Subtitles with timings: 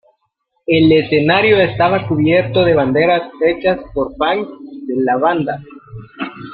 [0.65, 4.47] El escenario estaba cubierto de banderas hechas por fans
[4.87, 5.61] de la banda.